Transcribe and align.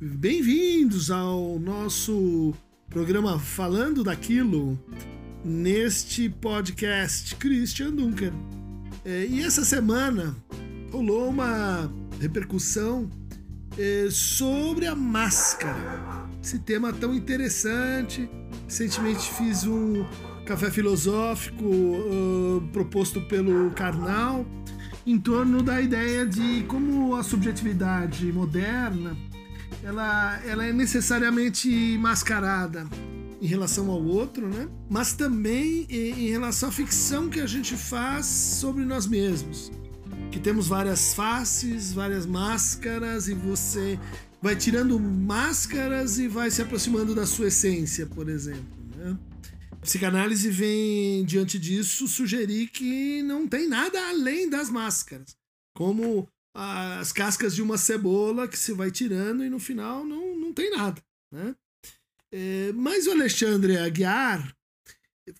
Bem-vindos 0.00 1.10
ao 1.10 1.58
nosso 1.58 2.54
programa 2.88 3.36
Falando 3.40 4.04
daquilo 4.04 4.78
neste 5.44 6.28
podcast 6.28 7.34
Christian 7.34 7.90
Dunker. 7.90 8.32
É, 9.04 9.26
e 9.26 9.42
essa 9.42 9.64
semana 9.64 10.36
rolou 10.92 11.28
uma 11.28 11.92
repercussão 12.20 13.10
é, 13.76 14.06
sobre 14.08 14.86
a 14.86 14.94
máscara. 14.94 16.28
Esse 16.40 16.60
tema 16.60 16.92
tão 16.92 17.12
interessante. 17.12 18.30
Recentemente 18.68 19.28
fiz 19.32 19.64
um 19.64 20.06
café 20.46 20.70
filosófico 20.70 21.64
uh, 21.64 22.68
proposto 22.72 23.20
pelo 23.22 23.72
Karnal 23.72 24.46
em 25.04 25.18
torno 25.18 25.60
da 25.60 25.80
ideia 25.80 26.24
de 26.24 26.62
como 26.64 27.16
a 27.16 27.24
subjetividade 27.24 28.30
moderna 28.32 29.16
ela, 29.82 30.40
ela 30.44 30.66
é 30.66 30.72
necessariamente 30.72 31.96
mascarada 31.98 32.86
em 33.40 33.46
relação 33.46 33.90
ao 33.90 34.02
outro, 34.02 34.48
né? 34.48 34.68
Mas 34.88 35.12
também 35.12 35.86
em 35.88 36.28
relação 36.28 36.68
à 36.68 36.72
ficção 36.72 37.28
que 37.28 37.40
a 37.40 37.46
gente 37.46 37.76
faz 37.76 38.26
sobre 38.26 38.84
nós 38.84 39.06
mesmos. 39.06 39.70
Que 40.30 40.40
temos 40.40 40.66
várias 40.66 41.14
faces, 41.14 41.92
várias 41.92 42.26
máscaras 42.26 43.28
e 43.28 43.34
você 43.34 43.98
vai 44.42 44.56
tirando 44.56 44.98
máscaras 44.98 46.18
e 46.18 46.28
vai 46.28 46.50
se 46.50 46.62
aproximando 46.62 47.14
da 47.14 47.26
sua 47.26 47.48
essência, 47.48 48.06
por 48.06 48.28
exemplo. 48.28 48.66
Né? 48.96 49.16
A 49.72 49.76
psicanálise 49.76 50.50
vem, 50.50 51.24
diante 51.24 51.58
disso, 51.58 52.08
sugerir 52.08 52.68
que 52.68 53.22
não 53.22 53.46
tem 53.46 53.68
nada 53.68 54.08
além 54.08 54.50
das 54.50 54.68
máscaras. 54.68 55.36
Como 55.74 56.28
as 56.54 57.12
cascas 57.12 57.54
de 57.54 57.62
uma 57.62 57.78
cebola 57.78 58.48
que 58.48 58.58
se 58.58 58.72
vai 58.72 58.90
tirando 58.90 59.44
e 59.44 59.50
no 59.50 59.58
final 59.58 60.04
não, 60.04 60.36
não 60.36 60.52
tem 60.52 60.70
nada. 60.70 61.02
Né? 61.32 61.54
É, 62.32 62.72
mas 62.72 63.06
o 63.06 63.12
Alexandre 63.12 63.76
Aguiar 63.76 64.54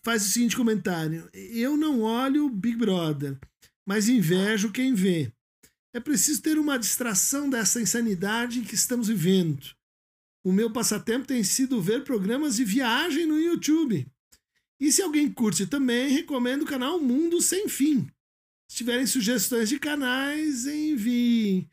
faz 0.01 0.25
o 0.25 0.29
seguinte 0.29 0.55
comentário: 0.55 1.29
Eu 1.33 1.75
não 1.75 2.01
olho 2.01 2.49
Big 2.49 2.77
Brother, 2.77 3.37
mas 3.85 4.09
invejo 4.09 4.71
quem 4.71 4.93
vê. 4.93 5.31
É 5.93 5.99
preciso 5.99 6.41
ter 6.41 6.59
uma 6.59 6.77
distração 6.77 7.49
dessa 7.49 7.81
insanidade 7.81 8.61
que 8.61 8.75
estamos 8.75 9.07
vivendo. 9.07 9.75
O 10.43 10.53
meu 10.53 10.71
passatempo 10.71 11.27
tem 11.27 11.43
sido 11.43 11.81
ver 11.81 12.03
programas 12.03 12.55
de 12.55 12.63
viagem 12.63 13.25
no 13.25 13.39
YouTube. 13.39 14.07
E 14.79 14.91
se 14.91 15.01
alguém 15.01 15.29
curte 15.29 15.67
também, 15.67 16.09
recomendo 16.09 16.61
o 16.61 16.67
canal 16.67 16.99
Mundo 16.99 17.41
Sem 17.41 17.67
Fim. 17.67 18.07
Se 18.69 18.77
tiverem 18.77 19.07
sugestões 19.07 19.67
de 19.67 19.79
canais, 19.79 20.67
enviem. 20.67 21.67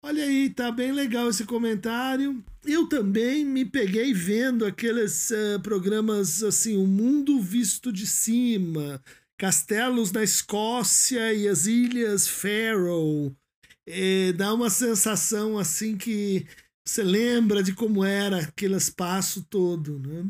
Olha 0.00 0.22
aí, 0.22 0.48
tá 0.48 0.70
bem 0.70 0.92
legal 0.92 1.28
esse 1.28 1.44
comentário. 1.44 2.42
Eu 2.64 2.88
também 2.88 3.44
me 3.44 3.64
peguei 3.64 4.14
vendo 4.14 4.64
aqueles 4.64 5.30
uh, 5.32 5.60
programas 5.60 6.44
assim, 6.44 6.76
O 6.76 6.86
Mundo 6.86 7.40
Visto 7.40 7.92
de 7.92 8.06
Cima, 8.06 9.02
Castelos 9.36 10.12
na 10.12 10.22
Escócia 10.22 11.34
e 11.34 11.48
as 11.48 11.66
Ilhas 11.66 12.28
Faroe. 12.28 13.34
É, 13.84 14.32
dá 14.32 14.54
uma 14.54 14.70
sensação 14.70 15.58
assim 15.58 15.96
que 15.96 16.46
você 16.84 17.02
lembra 17.02 17.60
de 17.60 17.74
como 17.74 18.04
era 18.04 18.38
aquele 18.38 18.76
espaço 18.76 19.44
todo, 19.50 19.98
né? 19.98 20.24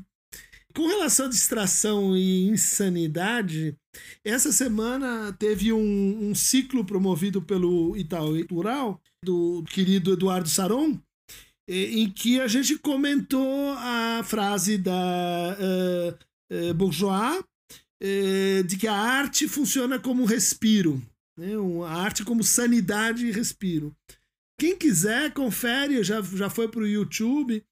Com 0.75 0.87
relação 0.87 1.27
à 1.27 1.29
distração 1.29 2.17
e 2.17 2.49
insanidade, 2.49 3.79
essa 4.25 4.53
semana 4.53 5.33
teve 5.39 5.73
um, 5.73 6.31
um 6.31 6.35
ciclo 6.35 6.85
promovido 6.85 7.41
pelo 7.41 7.97
Itaú 7.97 8.47
Cultural, 8.47 9.01
do 9.25 9.65
querido 9.69 10.13
Eduardo 10.13 10.49
Saron, 10.49 10.99
em 11.69 12.09
que 12.11 12.41
a 12.41 12.47
gente 12.47 12.79
comentou 12.79 13.73
a 13.79 14.23
frase 14.25 14.79
da 14.79 15.57
uh, 15.59 16.65
uh, 16.71 16.75
Bourgeois 16.75 17.41
uh, 17.41 18.63
de 18.65 18.77
que 18.77 18.87
a 18.87 18.95
arte 18.95 19.49
funciona 19.49 19.99
como 19.99 20.25
respiro, 20.25 21.03
né? 21.37 21.53
a 21.87 21.93
arte 21.93 22.25
como 22.25 22.45
sanidade 22.45 23.27
e 23.27 23.33
respiro. 23.33 23.95
Quem 24.59 24.75
quiser, 24.75 25.35
confere, 25.35 26.03
já, 26.03 26.23
já 26.23 26.49
foi 26.49 26.67
para 26.67 26.81
o 26.81 26.87
YouTube. 26.87 27.63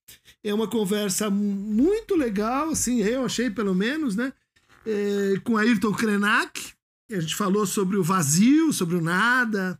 É 0.42 0.52
uma 0.52 0.68
conversa 0.68 1.30
muito 1.30 2.14
legal, 2.14 2.70
assim, 2.70 3.00
eu 3.00 3.24
achei 3.24 3.48
pelo 3.48 3.74
menos, 3.74 4.14
né? 4.14 4.34
É, 4.86 5.40
com 5.42 5.56
Ayrton 5.56 5.92
Krenak. 5.92 6.72
A 7.10 7.20
gente 7.20 7.34
falou 7.34 7.66
sobre 7.66 7.96
o 7.96 8.02
vazio, 8.02 8.72
sobre 8.72 8.96
o 8.96 9.00
nada. 9.00 9.78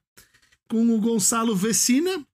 Com 0.69 0.95
o 0.95 1.01
Gonçalo 1.01 1.55
Vecina, 1.55 2.25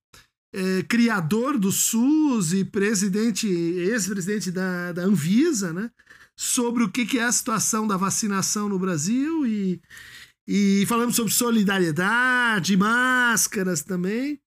é, 0.53 0.83
criador 0.83 1.57
do 1.57 1.71
SUS 1.71 2.53
e 2.53 2.63
presidente, 2.63 3.47
ex-presidente 3.47 4.51
da, 4.51 4.91
da 4.91 5.03
Anvisa, 5.03 5.73
né? 5.73 5.91
Sobre 6.35 6.83
o 6.83 6.89
que, 6.89 7.05
que 7.05 7.19
é 7.19 7.23
a 7.23 7.31
situação 7.31 7.87
da 7.87 7.97
vacinação 7.97 8.67
no 8.67 8.79
Brasil 8.79 9.45
e, 9.45 9.81
e 10.47 10.85
falamos 10.87 11.15
sobre 11.15 11.31
solidariedade, 11.31 12.77
máscaras 12.77 13.83
também. 13.83 14.39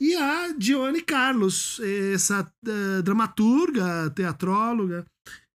E 0.00 0.14
a 0.14 0.52
Dione 0.52 1.00
Carlos, 1.00 1.80
essa 2.12 2.42
uh, 2.42 3.02
dramaturga, 3.02 4.10
teatróloga, 4.10 5.06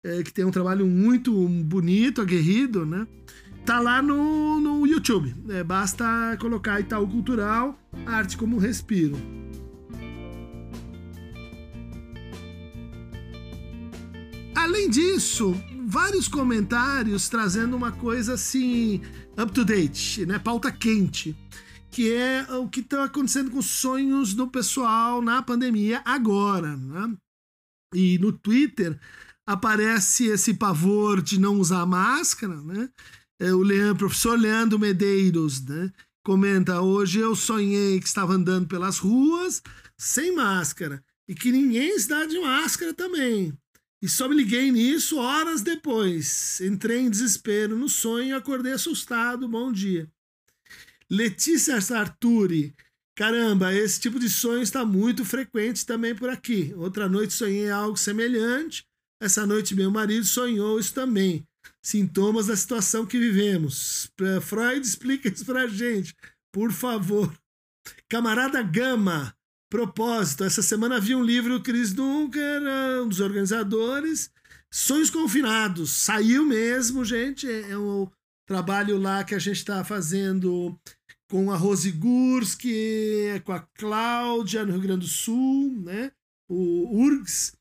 uh, 0.06 0.24
que 0.24 0.32
tem 0.32 0.44
um 0.44 0.50
trabalho 0.50 0.86
muito 0.86 1.32
bonito, 1.48 2.20
aguerrido, 2.20 2.84
né? 2.84 3.06
Tá 3.64 3.78
lá 3.78 4.00
no, 4.02 4.60
no 4.60 4.86
YouTube. 4.86 5.34
É, 5.50 5.62
basta 5.62 6.36
colocar 6.40 6.80
Itaú 6.80 7.06
Cultural, 7.06 7.78
Arte 8.06 8.36
como 8.36 8.58
Respiro. 8.58 9.16
Além 14.54 14.88
disso, 14.88 15.54
vários 15.86 16.28
comentários 16.28 17.28
trazendo 17.28 17.76
uma 17.76 17.92
coisa 17.92 18.34
assim, 18.34 19.00
up 19.40 19.52
to 19.52 19.64
date, 19.64 20.24
né? 20.26 20.38
Pauta 20.38 20.72
quente 20.72 21.36
que 21.90 22.12
é 22.12 22.46
o 22.54 22.68
que 22.68 22.80
está 22.80 23.04
acontecendo 23.04 23.50
com 23.50 23.58
os 23.58 23.66
sonhos 23.66 24.32
do 24.32 24.46
pessoal 24.46 25.20
na 25.20 25.42
pandemia 25.42 26.00
agora. 26.04 26.76
Né? 26.76 27.16
E 27.94 28.18
no 28.18 28.32
Twitter 28.32 28.98
aparece 29.52 30.26
esse 30.26 30.54
pavor 30.54 31.20
de 31.20 31.40
não 31.40 31.58
usar 31.58 31.84
máscara, 31.84 32.60
né? 32.62 32.88
É, 33.40 33.52
o 33.52 33.62
Leandro, 33.62 34.06
professor 34.06 34.38
Leandro 34.38 34.78
Medeiros, 34.78 35.64
né? 35.64 35.90
Comenta: 36.24 36.80
hoje 36.80 37.18
eu 37.18 37.34
sonhei 37.34 37.98
que 37.98 38.06
estava 38.06 38.34
andando 38.34 38.68
pelas 38.68 38.98
ruas 38.98 39.62
sem 39.98 40.34
máscara 40.34 41.02
e 41.28 41.34
que 41.34 41.50
ninguém 41.50 41.96
está 41.96 42.24
de 42.26 42.38
máscara 42.38 42.94
também. 42.94 43.52
E 44.02 44.08
só 44.08 44.28
me 44.28 44.36
liguei 44.36 44.70
nisso 44.70 45.18
horas 45.18 45.62
depois. 45.62 46.60
Entrei 46.60 47.00
em 47.00 47.10
desespero 47.10 47.76
no 47.76 47.88
sonho 47.88 48.28
e 48.28 48.32
acordei 48.32 48.72
assustado. 48.72 49.48
Bom 49.48 49.72
dia. 49.72 50.08
Letícia 51.10 51.80
Sarturi. 51.80 52.74
Caramba, 53.16 53.74
esse 53.74 54.00
tipo 54.00 54.18
de 54.18 54.30
sonho 54.30 54.62
está 54.62 54.84
muito 54.84 55.24
frequente 55.24 55.84
também 55.84 56.14
por 56.14 56.30
aqui. 56.30 56.72
Outra 56.76 57.08
noite 57.08 57.34
sonhei 57.34 57.68
algo 57.68 57.96
semelhante. 57.96 58.88
Essa 59.20 59.46
noite 59.46 59.74
meu 59.74 59.90
marido 59.90 60.24
sonhou 60.24 60.80
isso 60.80 60.94
também. 60.94 61.46
Sintomas 61.82 62.46
da 62.46 62.56
situação 62.56 63.04
que 63.04 63.18
vivemos. 63.18 64.10
Freud 64.42 64.86
explica 64.86 65.28
isso 65.28 65.44
pra 65.44 65.66
gente, 65.66 66.14
por 66.52 66.72
favor. 66.72 67.32
Camarada 68.08 68.62
Gama. 68.62 69.34
Propósito, 69.70 70.42
essa 70.42 70.62
semana 70.62 70.98
vi 70.98 71.14
um 71.14 71.22
livro 71.22 71.58
do 71.58 71.62
Chris 71.62 71.92
Dunker, 71.92 72.60
um 73.04 73.08
dos 73.08 73.20
organizadores, 73.20 74.28
Sonhos 74.72 75.10
Confinados. 75.10 75.90
Saiu 75.92 76.44
mesmo, 76.44 77.04
gente. 77.04 77.48
É 77.48 77.78
um 77.78 78.10
trabalho 78.48 78.98
lá 78.98 79.22
que 79.22 79.32
a 79.32 79.38
gente 79.38 79.58
está 79.58 79.84
fazendo 79.84 80.76
com 81.30 81.52
a 81.52 81.56
Rose 81.56 81.92
Gurski, 81.92 83.40
com 83.44 83.52
a 83.52 83.60
Cláudia 83.74 84.66
no 84.66 84.72
Rio 84.72 84.80
Grande 84.80 85.06
do 85.06 85.06
Sul, 85.06 85.80
né? 85.82 86.10
o 86.50 87.04
URGS, 87.04 87.52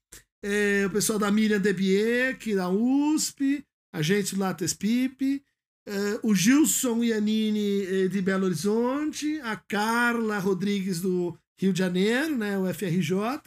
é, 0.44 0.86
o 0.86 0.90
pessoal 0.90 1.20
da 1.20 1.32
Miriam 1.32 1.60
Debier, 1.60 2.38
que 2.38 2.56
da 2.56 2.70
USP, 2.70 3.66
a 3.92 4.02
gente 4.02 4.36
do 4.36 4.42
Lattes 4.42 4.74
Pipe, 4.74 5.44
é, 5.86 6.20
o 6.24 6.36
Gilson 6.36 7.04
Iannini 7.04 7.86
é, 7.86 8.08
de 8.08 8.22
Belo 8.22 8.46
Horizonte, 8.46 9.40
a 9.42 9.56
Carla 9.56 10.38
Rodrigues 10.38 11.02
do 11.02 11.38
Rio 11.58 11.74
de 11.74 11.80
Janeiro, 11.80 12.38
né, 12.38 12.58
o 12.58 12.72
FRJ, 12.74 13.42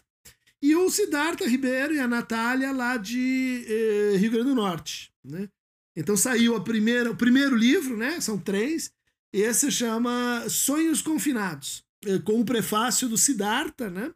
e 0.63 0.77
o 0.77 0.89
Siddhartha 0.89 1.47
Ribeiro 1.47 1.95
e 1.95 1.99
a 1.99 2.07
Natália 2.07 2.71
lá 2.71 2.97
de 2.97 3.65
eh, 3.67 4.17
Rio 4.17 4.31
Grande 4.31 4.51
do 4.51 4.55
Norte. 4.55 5.13
Né? 5.25 5.49
Então 5.97 6.17
saiu 6.17 6.55
a 6.55 6.61
primeira, 6.61 7.11
o 7.11 7.17
primeiro 7.17 7.57
livro, 7.57 7.97
né? 7.97 8.21
São 8.21 8.39
três, 8.39 8.93
esse 9.33 9.73
chama 9.73 10.45
Sonhos 10.49 11.03
Confinados, 11.03 11.85
é, 12.07 12.19
com 12.21 12.41
o 12.41 12.45
prefácio 12.45 13.09
do 13.09 13.19
Siddhartha, 13.19 13.91
né? 13.91 14.13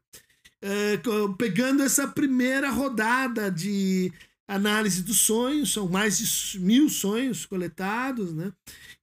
É, 0.63 1.01
pegando 1.37 1.83
essa 1.83 2.09
primeira 2.09 2.71
rodada 2.71 3.51
de 3.51 4.13
análise 4.49 5.03
dos 5.03 5.21
sonhos, 5.21 5.73
são 5.73 5.89
mais 5.89 6.19
de 6.19 6.61
mil 6.61 6.89
sonhos 6.89 7.45
coletados, 7.45 8.33
né? 8.33 8.53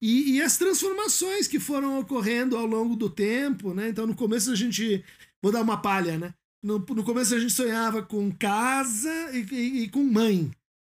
E, 0.01 0.35
e, 0.35 0.41
as 0.41 0.57
transformações 0.57 1.47
que 1.47 1.59
foram 1.59 1.99
ocorrendo 1.99 2.57
ao 2.57 2.65
longo 2.65 2.95
do 2.95 3.09
tempo, 3.09 3.73
né? 3.73 3.89
Então, 3.89 4.07
no 4.07 4.15
começo 4.15 4.51
a 4.51 4.55
gente, 4.55 5.03
vou 5.41 5.51
dar 5.51 5.61
uma 5.61 5.81
palha, 5.81 6.17
né? 6.17 6.33
no, 6.63 6.79
no 6.79 7.03
começo 7.03 7.35
a 7.35 7.39
gente 7.39 7.51
sonhava 7.51 8.01
com 8.01 8.31
casa 8.31 9.11
e, 9.33 9.45
e, 9.51 9.83
e 9.83 9.89
com 9.89 10.01
mãe, 10.01 10.49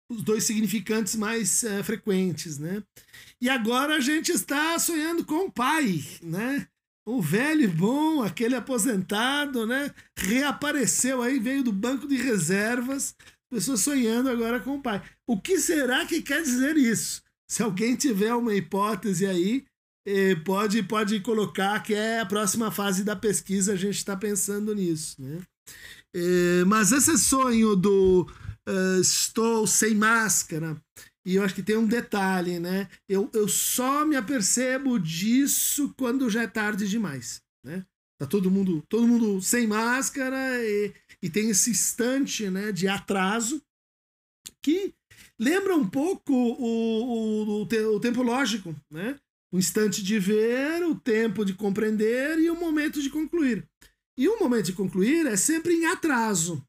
os 0.10 0.22
dois 0.22 0.44
significantes 0.44 1.16
mais 1.16 1.64
uh, 1.64 1.84
frequentes, 1.84 2.60
né? 2.60 2.84
E 3.42 3.50
agora 3.50 3.96
a 3.96 4.00
gente 4.00 4.32
está 4.32 4.78
sonhando 4.78 5.26
com 5.26 5.50
pai, 5.50 6.04
né? 6.22 6.68
O 7.06 7.22
velho 7.22 7.70
bom, 7.70 8.24
aquele 8.24 8.56
aposentado, 8.56 9.66
né? 9.66 9.94
Reapareceu 10.18 11.22
aí, 11.22 11.38
veio 11.40 11.64
do 11.64 11.74
banco 11.74 12.08
de 12.08 12.16
reservas, 12.16 13.16
pessoas 13.52 13.82
sonhando 13.82 14.30
agora 14.30 14.60
com 14.60 14.76
o 14.78 14.82
pai. 14.82 15.02
O 15.28 15.40
que 15.40 15.60
será 15.60 16.06
que 16.06 16.22
quer 16.22 16.42
dizer 16.42 16.78
isso? 16.78 17.22
Se 17.50 17.62
alguém 17.62 17.96
tiver 17.96 18.34
uma 18.34 18.56
hipótese 18.56 19.26
aí, 19.26 19.66
eh, 20.08 20.36
pode, 20.46 20.82
pode 20.84 21.20
colocar 21.20 21.82
que 21.84 21.94
é 21.94 22.22
a 22.22 22.26
próxima 22.26 22.72
fase 22.72 23.04
da 23.04 23.16
pesquisa, 23.16 23.74
a 23.74 23.76
gente 23.76 23.98
está 23.98 24.16
pensando 24.16 24.74
nisso, 24.74 25.22
né? 25.22 25.42
É, 26.16 26.64
mas 26.66 26.92
esse 26.92 27.18
sonho 27.18 27.76
do 27.76 28.28
uh, 28.70 29.02
estou 29.02 29.66
sem 29.66 29.96
máscara, 29.96 30.78
e 31.26 31.36
eu 31.36 31.44
acho 31.44 31.56
que 31.56 31.64
tem 31.64 31.78
um 31.78 31.88
detalhe, 31.88 32.60
né? 32.60 32.90
Eu, 33.08 33.30
eu 33.34 33.48
só 33.48 34.06
me 34.06 34.16
apercebo 34.16 35.00
disso 35.00 35.94
quando 35.98 36.30
já 36.30 36.44
é 36.44 36.48
tarde 36.48 36.88
demais, 36.88 37.42
né? 37.66 37.86
Tá 38.20 38.28
todo 38.28 38.52
mundo, 38.52 38.84
todo 38.90 39.08
mundo 39.08 39.42
sem 39.42 39.66
máscara 39.66 40.38
e, 40.64 40.94
e 41.22 41.30
tem 41.30 41.50
esse 41.50 41.72
instante 41.72 42.50
né, 42.50 42.72
de 42.72 42.88
atraso 42.88 43.62
que 44.62 44.94
lembra 45.40 45.76
um 45.76 45.88
pouco 45.88 46.34
o, 46.34 46.64
o, 46.64 47.62
o, 47.62 47.66
te, 47.66 47.80
o 47.80 48.00
tempo 48.00 48.22
lógico, 48.22 48.76
né? 48.92 49.18
O 49.52 49.58
instante 49.58 50.04
de 50.04 50.20
ver, 50.20 50.84
o 50.84 50.96
tempo 50.96 51.46
de 51.46 51.54
compreender 51.54 52.40
e 52.40 52.50
o 52.50 52.60
momento 52.60 53.02
de 53.02 53.10
concluir. 53.10 53.68
E 54.18 54.28
o 54.28 54.40
momento 54.40 54.68
de 54.68 54.74
concluir 54.74 55.26
é 55.26 55.36
sempre 55.36 55.74
em 55.74 55.86
atraso. 55.86 56.64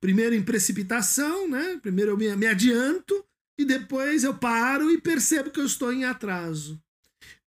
Primeiro 0.00 0.34
em 0.34 0.42
precipitação, 0.42 1.48
né? 1.48 1.78
Primeiro 1.82 2.12
eu 2.12 2.16
me, 2.16 2.34
me 2.36 2.46
adianto 2.46 3.24
e 3.60 3.64
depois 3.64 4.24
eu 4.24 4.34
paro 4.34 4.90
e 4.90 5.00
percebo 5.00 5.50
que 5.50 5.60
eu 5.60 5.66
estou 5.66 5.92
em 5.92 6.04
atraso. 6.04 6.80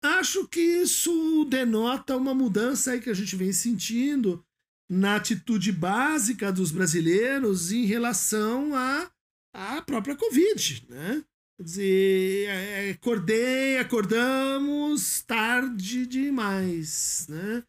Acho 0.02 0.48
que 0.48 0.62
isso 0.62 1.46
denota 1.46 2.16
uma 2.16 2.34
mudança 2.34 2.92
aí 2.92 3.02
que 3.02 3.10
a 3.10 3.14
gente 3.14 3.36
vem 3.36 3.52
sentindo 3.52 4.44
na 4.90 5.18
atitude 5.18 5.72
básica 5.72 6.52
dos 6.52 6.72
brasileiros 6.72 7.72
em 7.72 7.86
relação 7.86 8.74
à, 8.74 9.12
à 9.54 9.82
própria 9.82 10.16
Covid, 10.16 10.86
né? 10.90 11.24
Quer 11.58 11.64
dizer, 11.64 12.48
é, 12.48 12.88
é, 12.88 12.92
acordei, 12.92 13.78
acordamos 13.78 15.22
tarde 15.24 16.08
demais, 16.08 17.28
né? 17.30 17.64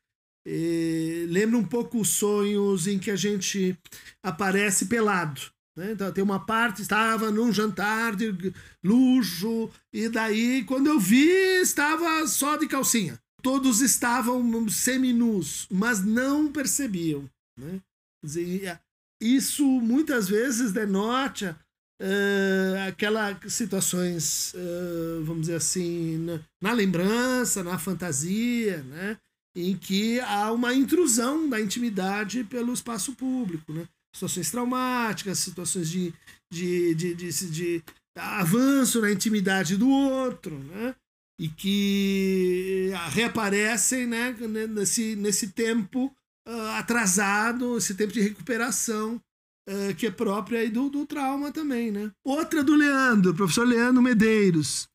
E 0.47 1.27
lembra 1.29 1.59
um 1.59 1.67
pouco 1.67 2.01
os 2.01 2.09
sonhos 2.09 2.87
em 2.87 2.99
que 2.99 3.11
a 3.11 3.17
gente 3.17 3.77
aparece 4.23 4.87
pelado. 4.87 5.43
Né? 5.81 5.93
Então, 5.93 6.13
tem 6.13 6.23
uma 6.23 6.45
parte, 6.45 6.83
estava 6.83 7.31
num 7.31 7.51
jantar 7.51 8.15
de 8.15 8.53
luxo, 8.85 9.71
e 9.91 10.11
daí, 10.11 10.63
quando 10.65 10.89
eu 10.89 11.01
vi, 11.01 11.27
estava 11.63 12.27
só 12.27 12.59
de 12.59 12.69
calcinha. 12.69 13.19
Todos 13.43 13.81
estavam 13.81 14.69
seminus, 14.69 15.67
mas 15.71 16.05
não 16.05 16.53
percebiam. 16.53 17.25
Né? 17.59 17.81
Dizer, 18.23 18.79
isso 19.23 19.65
muitas 19.65 20.29
vezes 20.29 20.71
denota 20.71 21.59
uh, 22.03 22.89
aquelas 22.89 23.39
situações, 23.51 24.53
uh, 24.53 25.25
vamos 25.25 25.43
dizer 25.47 25.57
assim, 25.57 26.19
na, 26.19 26.41
na 26.61 26.73
lembrança, 26.75 27.65
na 27.65 27.79
fantasia, 27.79 28.83
né? 28.83 29.17
em 29.57 29.75
que 29.79 30.21
há 30.21 30.53
uma 30.53 30.75
intrusão 30.75 31.49
da 31.49 31.59
intimidade 31.59 32.45
pelo 32.45 32.75
espaço 32.75 33.15
público, 33.15 33.73
né? 33.73 33.89
Situações 34.15 34.51
traumáticas, 34.51 35.39
situações 35.39 35.89
de, 35.89 36.13
de, 36.53 36.95
de, 36.95 37.15
de, 37.15 37.85
avanço 38.17 39.01
na 39.01 39.11
intimidade 39.11 39.77
do 39.77 39.89
outro, 39.89 40.59
né? 40.59 40.95
E 41.41 41.49
que 41.49 42.91
reaparecem 43.13 44.07
né, 44.07 44.37
nesse, 44.69 45.17
nesse 45.17 45.49
tempo 45.49 46.15
uh, 46.47 46.69
atrasado, 46.77 47.79
esse 47.79 47.95
tempo 47.95 48.13
de 48.13 48.21
recuperação 48.21 49.21
uh, 49.69 49.95
que 49.97 50.07
é 50.07 50.11
própria 50.11 50.61
aí 50.61 50.69
do, 50.69 50.91
do 50.91 51.07
trauma 51.07 51.51
também, 51.51 51.91
né? 51.91 52.11
Outra 52.25 52.63
do 52.63 52.75
Leandro, 52.75 53.35
professor 53.35 53.67
Leandro 53.67 54.03
Medeiros. 54.03 54.89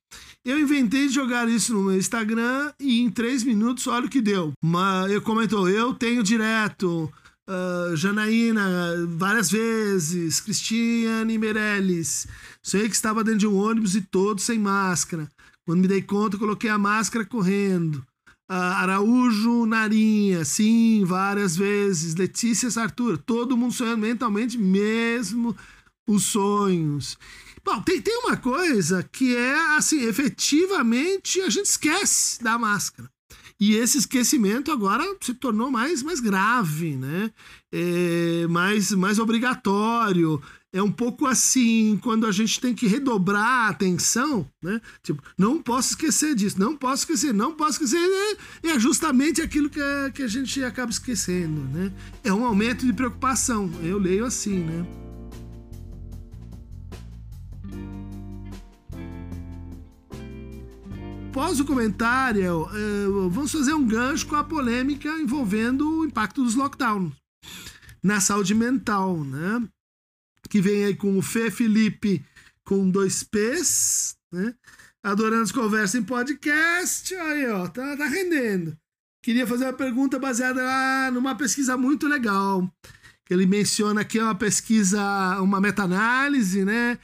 Eu 0.46 0.60
inventei 0.60 1.08
de 1.08 1.14
jogar 1.14 1.50
isso 1.50 1.74
no 1.74 1.86
meu 1.86 1.98
Instagram 1.98 2.72
e 2.80 3.02
em 3.02 3.10
três 3.10 3.44
minutos, 3.44 3.88
olha 3.88 4.06
o 4.06 4.10
que 4.10 4.22
deu. 4.22 4.54
Uma, 4.64 5.08
eu 5.10 5.20
comentou, 5.20 5.68
eu 5.68 5.94
tenho 5.96 6.22
direto. 6.22 7.12
Uh, 7.48 7.96
Janaína, 7.96 9.06
várias 9.08 9.52
vezes, 9.52 10.40
Cristiane 10.42 11.38
Meirelles. 11.38 12.28
Sei 12.64 12.90
que 12.90 12.96
estava 12.96 13.24
dentro 13.24 13.40
de 13.40 13.48
um 13.48 13.56
ônibus 13.56 13.96
e 13.96 14.02
todo 14.02 14.42
sem 14.42 14.58
máscara. 14.58 15.30
Quando 15.66 15.82
me 15.82 15.88
dei 15.88 16.02
conta, 16.02 16.38
coloquei 16.38 16.70
a 16.70 16.78
máscara 16.78 17.24
correndo. 17.24 17.98
Uh, 18.50 18.54
Araújo 18.54 19.66
Narinha, 19.66 20.44
sim, 20.44 21.04
várias 21.06 21.56
vezes. 21.56 22.16
Letícia 22.16 22.70
Sartura, 22.72 23.18
todo 23.18 23.58
mundo 23.58 23.74
sonhando 23.74 24.02
mentalmente, 24.02 24.58
mesmo 24.58 25.56
os 26.08 26.26
sonhos. 26.26 27.18
Bom, 27.64 27.82
tem, 27.82 28.02
tem 28.02 28.16
uma 28.20 28.38
coisa 28.38 29.02
que 29.04 29.36
é 29.36 29.76
assim, 29.76 30.04
efetivamente 30.04 31.42
a 31.42 31.50
gente 31.50 31.66
esquece 31.66 32.44
da 32.44 32.60
máscara. 32.60 33.10
E 33.60 33.76
esse 33.76 33.98
esquecimento 33.98 34.72
agora 34.72 35.04
se 35.22 35.34
tornou 35.34 35.72
mais, 35.72 36.04
mais 36.04 36.20
grave, 36.20 36.98
né? 36.98 37.32
É 37.72 38.48
mais, 38.48 38.92
mais 38.92 39.18
obrigatório. 39.18 40.42
É 40.74 40.84
um 40.84 40.92
pouco 40.92 41.26
assim, 41.26 41.98
quando 42.04 42.26
a 42.26 42.34
gente 42.34 42.60
tem 42.60 42.76
que 42.76 42.86
redobrar 42.86 43.68
a 43.68 43.70
atenção, 43.70 44.46
né? 44.62 44.82
Tipo, 45.02 45.24
não 45.38 45.62
posso 45.62 45.92
esquecer 45.92 46.36
disso, 46.36 46.60
não 46.60 46.76
posso 46.76 47.04
esquecer, 47.04 47.34
não 47.34 47.54
posso 47.54 47.82
esquecer. 47.82 47.98
É, 48.62 48.72
é 48.72 48.80
justamente 48.80 49.42
aquilo 49.42 49.70
que 49.70 49.80
a, 49.80 50.12
que 50.14 50.22
a 50.22 50.28
gente 50.28 50.62
acaba 50.62 50.92
esquecendo, 50.92 51.62
né? 51.62 51.94
É 52.26 52.34
um 52.34 52.44
aumento 52.44 52.86
de 52.86 52.92
preocupação. 52.92 53.72
Eu 53.82 53.98
leio 53.98 54.26
assim, 54.26 54.60
né? 54.60 55.05
Após 61.36 61.60
o 61.60 61.66
comentário, 61.66 62.62
uh, 62.62 63.30
vamos 63.30 63.52
fazer 63.52 63.74
um 63.74 63.86
gancho 63.86 64.26
com 64.26 64.38
a 64.38 64.44
polêmica 64.46 65.10
envolvendo 65.20 66.00
o 66.00 66.06
impacto 66.06 66.42
dos 66.42 66.56
lockdowns 66.56 67.14
na 68.02 68.22
saúde 68.22 68.56
mental, 68.56 69.22
né? 69.22 69.68
Que 70.50 70.62
vem 70.62 70.86
aí 70.86 70.96
com 70.96 71.18
o 71.18 71.22
Fê 71.22 71.52
Felipe 71.52 72.26
com 72.64 72.90
dois 72.90 73.22
P's, 73.22 74.16
né? 74.32 74.56
Adorando 75.04 75.44
as 75.44 75.52
conversas 75.52 75.96
em 75.96 76.04
podcast. 76.04 77.14
Aí, 77.14 77.46
ó, 77.48 77.68
tá, 77.68 77.98
tá 77.98 78.06
rendendo. 78.06 78.74
Queria 79.22 79.46
fazer 79.46 79.66
uma 79.66 79.74
pergunta 79.74 80.18
baseada 80.18 81.12
numa 81.12 81.36
pesquisa 81.36 81.76
muito 81.76 82.08
legal. 82.08 82.74
Ele 83.30 83.46
menciona 83.46 84.06
que 84.06 84.20
é 84.20 84.24
uma 84.24 84.36
pesquisa, 84.36 85.02
uma 85.42 85.60
meta-análise, 85.60 86.64
né? 86.64 87.00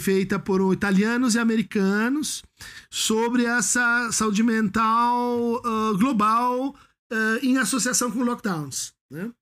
feita 0.00 0.38
por 0.38 0.72
italianos 0.72 1.34
e 1.34 1.38
americanos 1.40 2.44
sobre 2.88 3.44
essa 3.44 4.10
saúde 4.12 4.42
mental 4.42 5.56
uh, 5.56 5.98
global 5.98 6.68
uh, 7.12 7.38
em 7.42 7.58
associação 7.58 8.10
com 8.10 8.22
lockdowns. 8.22 8.92
Né? 9.10 9.32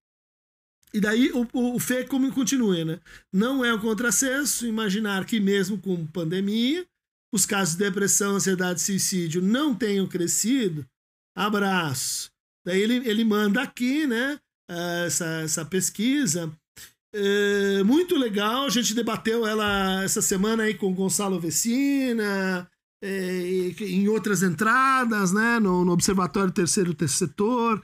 E 0.94 1.00
daí 1.00 1.30
o, 1.32 1.46
o, 1.52 1.74
o 1.74 1.78
FE 1.80 2.06
como 2.06 2.32
continua, 2.32 2.84
né? 2.84 3.00
Não 3.32 3.64
é 3.64 3.74
um 3.74 3.80
contrassenso 3.80 4.64
imaginar 4.64 5.24
que 5.24 5.40
mesmo 5.40 5.76
com 5.76 6.06
pandemia, 6.06 6.86
os 7.34 7.44
casos 7.44 7.74
de 7.74 7.84
depressão, 7.84 8.36
ansiedade 8.36 8.80
e 8.80 8.84
suicídio 8.84 9.42
não 9.42 9.74
tenham 9.74 10.06
crescido. 10.06 10.86
Abraço. 11.36 12.30
Daí 12.64 12.80
ele, 12.80 13.08
ele 13.08 13.24
manda 13.24 13.60
aqui, 13.60 14.06
né? 14.06 14.38
Essa, 14.68 15.42
essa 15.42 15.64
pesquisa 15.64 16.50
é, 17.16 17.84
muito 17.84 18.16
legal, 18.16 18.66
a 18.66 18.68
gente 18.68 18.92
debateu 18.92 19.46
ela 19.46 20.02
essa 20.02 20.20
semana 20.20 20.64
aí 20.64 20.74
com 20.74 20.90
o 20.90 20.94
Gonçalo 20.94 21.38
Vecina, 21.38 22.68
é, 23.00 23.72
em 23.80 24.08
outras 24.08 24.42
entradas, 24.42 25.30
né, 25.32 25.60
no, 25.60 25.84
no 25.84 25.92
Observatório 25.92 26.50
Terceiro 26.50 26.96
Setor. 27.06 27.80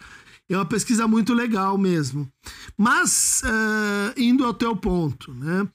É 0.49 0.57
uma 0.57 0.67
pesquisa 0.67 1.07
muito 1.07 1.33
legal 1.33 1.79
mesmo. 1.79 2.29
Mas, 2.77 3.41
uh, 3.45 4.21
indo 4.21 4.45
ao 4.45 4.53
teu 4.53 4.75
ponto, 4.75 5.33
né, 5.33 5.69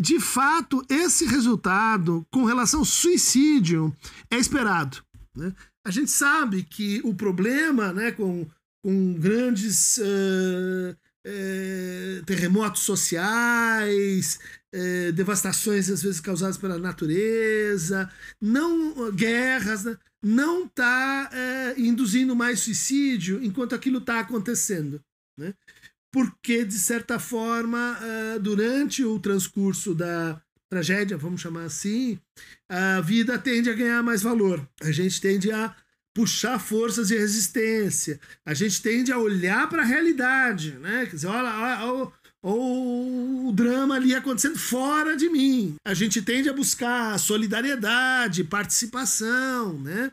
de 0.00 0.18
fato, 0.18 0.82
esse 0.88 1.26
resultado 1.26 2.26
com 2.30 2.44
relação 2.44 2.80
ao 2.80 2.86
suicídio 2.86 3.94
é 4.30 4.38
esperado. 4.38 5.02
Né? 5.36 5.52
A 5.86 5.90
gente 5.90 6.10
sabe 6.10 6.62
que 6.62 7.00
o 7.04 7.14
problema 7.14 7.92
né, 7.92 8.10
com, 8.10 8.46
com 8.82 9.14
grandes. 9.14 9.98
Uh, 9.98 10.96
é, 11.24 12.22
terremotos 12.24 12.82
sociais, 12.82 14.38
é, 14.72 15.12
devastações 15.12 15.90
às 15.90 16.02
vezes 16.02 16.20
causadas 16.20 16.56
pela 16.56 16.78
natureza, 16.78 18.10
não 18.40 19.12
guerras, 19.12 19.84
né? 19.84 19.98
não 20.22 20.64
está 20.64 21.30
é, 21.32 21.74
induzindo 21.78 22.34
mais 22.34 22.60
suicídio 22.60 23.42
enquanto 23.44 23.74
aquilo 23.74 23.98
está 23.98 24.20
acontecendo. 24.20 25.02
Né? 25.38 25.54
porque, 26.12 26.64
de 26.64 26.78
certa 26.78 27.18
forma, 27.18 27.96
durante 28.42 29.04
o 29.04 29.18
transcurso 29.20 29.94
da 29.94 30.42
tragédia, 30.68 31.16
vamos 31.16 31.40
chamar 31.40 31.64
assim, 31.64 32.18
a 32.68 33.00
vida 33.00 33.38
tende 33.38 33.70
a 33.70 33.74
ganhar 33.74 34.02
mais 34.02 34.20
valor. 34.20 34.68
A 34.82 34.90
gente 34.90 35.20
tende 35.20 35.52
a 35.52 35.74
puxar 36.14 36.58
forças 36.58 37.08
de 37.08 37.16
resistência. 37.16 38.20
A 38.44 38.54
gente 38.54 38.82
tende 38.82 39.12
a 39.12 39.18
olhar 39.18 39.68
para 39.68 39.82
a 39.82 39.86
realidade, 39.86 40.72
né? 40.72 41.06
Quer 41.06 41.16
dizer, 41.16 41.28
olha, 41.28 41.50
olha, 41.50 42.12
ou 42.42 43.48
o 43.48 43.52
drama 43.52 43.96
ali 43.96 44.14
acontecendo 44.14 44.58
fora 44.58 45.16
de 45.16 45.28
mim. 45.28 45.74
A 45.84 45.92
gente 45.94 46.22
tende 46.22 46.48
a 46.48 46.54
buscar 46.54 47.18
solidariedade, 47.18 48.44
participação, 48.44 49.78
né? 49.78 50.10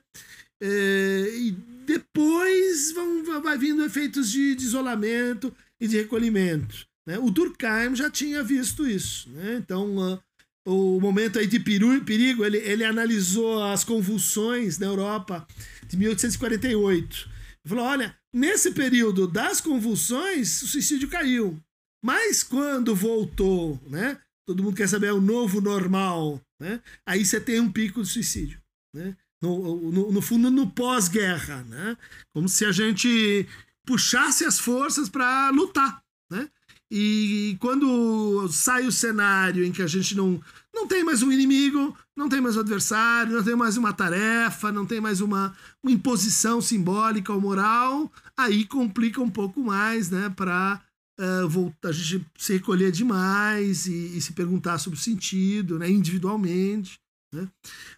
É, 0.62 1.30
e 1.36 1.51
depois 1.86 2.92
vão, 2.92 3.42
vai 3.42 3.58
vindo 3.58 3.86
efeitos 3.86 4.30
de, 4.30 4.56
de 4.56 4.66
isolamento 4.66 5.54
e 5.80 5.88
de 5.88 5.98
recolhimento. 5.98 6.86
Né? 7.08 7.18
O 7.18 7.32
Durkheim 7.32 7.96
já 7.96 8.10
tinha 8.10 8.44
visto 8.44 8.86
isso. 8.86 9.30
Né? 9.30 9.62
Então, 9.63 9.96
uh, 9.96 10.20
o 10.66 11.00
momento 11.00 11.39
aí 11.39 11.48
de 11.48 11.60
perigo, 11.60 12.44
ele, 12.44 12.58
ele 12.58 12.84
analisou 12.84 13.63
as 13.63 13.86
convulsões 13.86 14.77
na 14.77 14.88
Europa 14.88 15.48
de 15.88 15.98
1848. 15.98 17.29
Ele 17.65 17.75
falou: 17.75 17.86
olha, 17.86 18.15
nesse 18.34 18.72
período 18.72 19.27
das 19.27 19.62
convulsões, 19.62 20.62
o 20.62 20.67
suicídio 20.67 21.10
caiu. 21.10 21.60
Mas 22.03 22.44
quando 22.44 22.96
voltou, 22.96 23.82
né? 23.88 24.20
Todo 24.48 24.63
mundo 24.63 24.77
quer 24.77 24.88
saber 24.88 25.08
é 25.08 25.13
o 25.13 25.20
novo 25.20 25.60
normal, 25.60 26.41
né? 26.60 26.82
Aí 27.06 27.25
você 27.25 27.39
tem 27.39 27.60
um 27.60 27.72
pico 27.72 28.01
de 28.01 28.08
suicídio, 28.08 28.62
né? 28.96 29.15
No, 29.41 29.91
no, 29.91 30.12
no 30.12 30.22
fundo, 30.22 30.50
no 30.50 30.70
pós-guerra, 30.70 31.63
né? 31.63 31.98
Como 32.34 32.48
se 32.48 32.65
a 32.65 32.72
gente 32.72 33.46
puxasse 33.86 34.46
as 34.46 34.60
forças 34.60 35.10
para 35.10 35.50
lutar, 35.50 36.01
né? 36.32 36.50
E 36.91 37.58
quando 37.60 38.48
sai 38.50 38.88
o 38.88 38.91
cenário 38.91 39.65
em 39.65 39.72
que 39.72 39.82
a 39.82 39.88
gente 39.88 40.15
não, 40.15 40.41
não 40.74 40.88
tem 40.88 41.03
mais 41.03 41.22
um 41.22 41.32
inimigo, 41.32 41.96
não 42.15 42.29
tem 42.29 42.39
mais 42.39 42.56
um 42.56 42.62
adversário, 42.62 43.34
não 43.34 43.44
tem 43.44 43.56
mais 43.56 43.75
uma 43.75 43.91
tarefa, 43.91 44.72
não 44.72 44.86
tem 44.86 45.01
mais 45.01 45.20
uma, 45.20 45.56
uma 45.84 45.91
imposição 45.91 46.62
simbólica 46.62 47.34
ou 47.34 47.41
moral, 47.41 48.12
aí 48.38 48.65
complica 48.65 49.22
um 49.22 49.29
pouco 49.29 49.62
mais, 49.62 50.10
né? 50.10 50.29
Para 50.29 50.82
uh, 51.20 51.48
voltar, 51.50 51.89
a 51.89 51.91
gente 51.91 52.25
se 52.38 52.53
recolher 52.53 52.91
demais 52.91 53.86
e, 53.86 54.17
e, 54.17 54.22
se 54.22 54.34
perguntar 54.34 54.77
sobre 54.77 54.98
o 54.98 55.01
sentido, 55.01 55.77
né, 55.77 55.89
individualmente. 55.89 57.00
Né? 57.34 57.48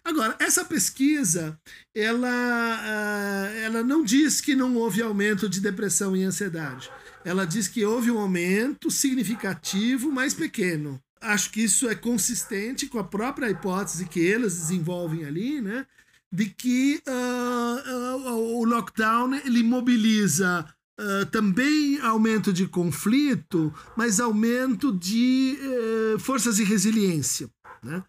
Agora, 0.04 0.34
essa 0.40 0.64
pesquisa, 0.64 1.58
ela, 1.94 2.28
uh, 2.28 3.56
ela 3.58 3.82
não 3.82 4.02
diz 4.02 4.40
que 4.40 4.56
não 4.56 4.74
houve 4.74 5.02
aumento 5.02 5.48
de 5.48 5.60
depressão 5.60 6.16
e 6.16 6.24
ansiedade. 6.24 6.90
Ela 7.24 7.46
diz 7.46 7.68
que 7.68 7.84
houve 7.84 8.10
um 8.10 8.18
aumento 8.18 8.90
significativo, 8.90 10.10
mas 10.10 10.34
pequeno. 10.34 11.00
Acho 11.20 11.50
que 11.50 11.62
isso 11.62 11.88
é 11.88 11.94
consistente 11.94 12.86
com 12.86 12.98
a 12.98 13.04
própria 13.04 13.50
hipótese 13.50 14.06
que 14.06 14.20
eles 14.20 14.54
desenvolvem 14.54 15.24
ali, 15.24 15.60
né? 15.60 15.86
De 16.32 16.46
que 16.46 17.02
uh, 17.06 18.28
uh, 18.28 18.58
o 18.58 18.64
lockdown 18.64 19.34
ele 19.34 19.62
mobiliza 19.62 20.66
Uh, 21.00 21.24
também 21.30 21.98
aumento 22.02 22.52
de 22.52 22.66
conflito, 22.66 23.72
mas 23.96 24.20
aumento 24.20 24.92
de 24.92 25.56
uh, 25.58 26.18
forças 26.18 26.56
de 26.56 26.62
resiliência. 26.62 27.48
Né? 27.82 28.04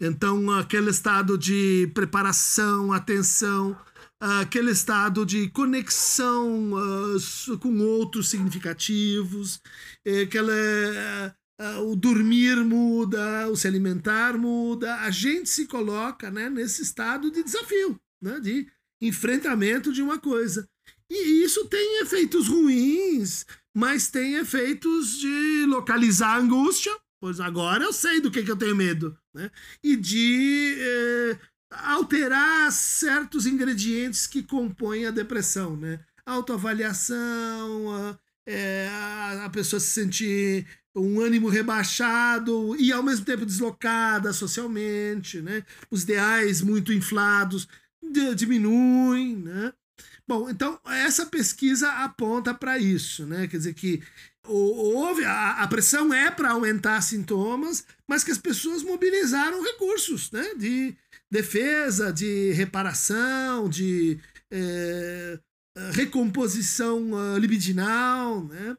Então, 0.00 0.52
aquele 0.52 0.90
estado 0.90 1.36
de 1.36 1.90
preparação, 1.92 2.92
atenção, 2.92 3.76
aquele 4.20 4.70
estado 4.70 5.26
de 5.26 5.48
conexão 5.50 6.72
com 7.60 7.78
outros 7.80 8.28
significativos, 8.28 9.60
aquela, 10.22 11.36
o 11.84 11.96
dormir 11.96 12.56
muda, 12.64 13.48
o 13.48 13.56
se 13.56 13.66
alimentar 13.66 14.38
muda, 14.38 14.94
a 15.00 15.10
gente 15.10 15.48
se 15.48 15.66
coloca 15.66 16.30
né, 16.30 16.48
nesse 16.48 16.82
estado 16.82 17.30
de 17.30 17.42
desafio, 17.42 18.00
né, 18.22 18.40
de 18.40 18.66
enfrentamento 19.00 19.92
de 19.92 20.02
uma 20.02 20.18
coisa. 20.18 20.68
E 21.10 21.44
isso 21.44 21.66
tem 21.66 22.02
efeitos 22.02 22.48
ruins, 22.48 23.46
mas 23.74 24.08
tem 24.08 24.36
efeitos 24.36 25.18
de 25.18 25.66
localizar 25.66 26.34
a 26.34 26.38
angústia, 26.38 26.92
pois 27.20 27.38
agora 27.40 27.84
eu 27.84 27.92
sei 27.92 28.20
do 28.20 28.30
que, 28.30 28.42
que 28.42 28.50
eu 28.50 28.56
tenho 28.56 28.74
medo, 28.74 29.16
né? 29.34 29.50
E 29.82 29.96
de 29.96 30.74
eh, 30.78 31.38
alterar 31.70 32.70
certos 32.72 33.46
ingredientes 33.46 34.26
que 34.26 34.42
compõem 34.42 35.06
a 35.06 35.10
depressão, 35.10 35.76
né? 35.76 36.00
Autoavaliação, 36.24 37.92
a, 37.94 38.18
é, 38.46 38.88
a 39.44 39.50
pessoa 39.50 39.80
se 39.80 39.90
sentir 39.90 40.66
um 40.94 41.20
ânimo 41.20 41.48
rebaixado 41.48 42.74
e 42.76 42.90
ao 42.90 43.02
mesmo 43.02 43.24
tempo 43.24 43.44
deslocada 43.44 44.32
socialmente, 44.32 45.42
né? 45.42 45.62
Os 45.90 46.04
ideais 46.04 46.62
muito 46.62 46.92
inflados 46.92 47.68
diminuem, 48.34 49.36
né? 49.36 49.72
Bom, 50.26 50.50
então 50.50 50.80
essa 50.86 51.26
pesquisa 51.26 51.88
aponta 51.88 52.52
para 52.52 52.78
isso, 52.78 53.26
né? 53.26 53.46
Quer 53.46 53.58
dizer 53.58 53.74
que 53.74 54.02
houve 54.44 55.24
a, 55.24 55.62
a 55.62 55.66
pressão 55.68 56.12
é 56.12 56.30
para 56.30 56.50
aumentar 56.50 57.00
sintomas, 57.00 57.84
mas 58.06 58.24
que 58.24 58.30
as 58.30 58.38
pessoas 58.38 58.82
mobilizaram 58.82 59.62
recursos, 59.62 60.30
né? 60.30 60.54
De 60.56 60.96
defesa, 61.36 62.10
de 62.12 62.52
reparação, 62.52 63.68
de 63.68 64.18
é, 64.50 65.38
recomposição 65.92 67.12
uh, 67.12 67.36
libidinal, 67.36 68.44
né? 68.44 68.76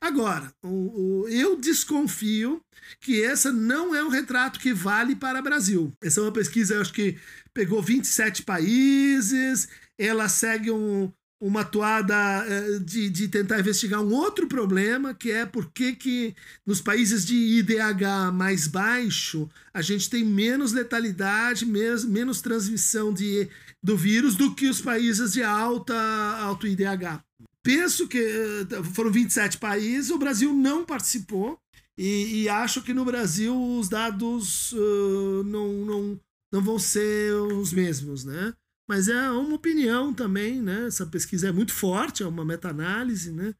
Agora, 0.00 0.52
o, 0.62 1.24
o, 1.24 1.28
eu 1.28 1.56
desconfio 1.56 2.62
que 3.00 3.24
essa 3.24 3.52
não 3.52 3.94
é 3.94 4.04
um 4.04 4.08
retrato 4.08 4.60
que 4.60 4.72
vale 4.72 5.16
para 5.16 5.40
o 5.40 5.42
Brasil. 5.42 5.92
Essa 6.00 6.20
é 6.20 6.22
uma 6.22 6.32
pesquisa, 6.32 6.74
eu 6.74 6.80
acho 6.80 6.92
que 6.92 7.18
pegou 7.52 7.82
27 7.82 8.44
países, 8.44 9.68
ela 9.98 10.28
segue 10.28 10.70
um, 10.70 11.12
uma 11.40 11.64
toada 11.64 12.14
uh, 12.14 12.80
de, 12.80 13.10
de 13.10 13.28
tentar 13.28 13.60
investigar 13.60 14.00
um 14.00 14.12
outro 14.12 14.46
problema, 14.46 15.12
que 15.12 15.30
é 15.30 15.44
por 15.44 15.70
que 15.70 16.34
nos 16.64 16.80
países 16.80 17.26
de 17.26 17.34
IDH 17.34 18.32
mais 18.32 18.66
baixo 18.66 19.48
a 19.72 19.82
gente 19.82 20.08
tem 20.08 20.24
menos 20.24 20.72
letalidade, 20.72 21.66
menos, 21.66 22.04
menos 22.04 22.40
transmissão 22.40 23.12
de, 23.12 23.48
do 23.82 23.96
vírus 23.96 24.34
do 24.34 24.54
que 24.54 24.66
os 24.66 24.80
países 24.80 25.34
de 25.34 25.42
alta 25.42 25.94
alto 26.40 26.66
IDH. 26.66 27.22
Penso 27.62 28.08
que 28.08 28.18
uh, 28.18 28.84
foram 28.94 29.10
27 29.10 29.58
países, 29.58 30.10
o 30.10 30.18
Brasil 30.18 30.54
não 30.54 30.84
participou, 30.84 31.60
e, 31.98 32.42
e 32.42 32.48
acho 32.48 32.82
que 32.82 32.94
no 32.94 33.04
Brasil 33.04 33.56
os 33.78 33.88
dados 33.88 34.72
uh, 34.72 35.42
não, 35.44 35.72
não, 35.84 36.20
não 36.52 36.62
vão 36.62 36.78
ser 36.78 37.32
os 37.34 37.72
mesmos, 37.72 38.24
né? 38.24 38.54
Mas 38.88 39.08
é 39.08 39.30
uma 39.30 39.56
opinião 39.56 40.14
também, 40.14 40.62
né? 40.62 40.86
Essa 40.86 41.04
pesquisa 41.04 41.48
é 41.48 41.52
muito 41.52 41.72
forte, 41.72 42.22
é 42.22 42.26
uma 42.26 42.44
meta-análise, 42.44 43.32
né? 43.32 43.52